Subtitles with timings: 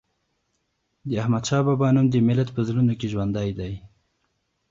[1.09, 3.73] د احمد شاه بابا نوم د ملت په زړونو کې ژوندی دی.